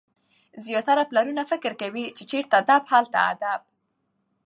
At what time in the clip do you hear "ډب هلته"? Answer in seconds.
2.67-3.17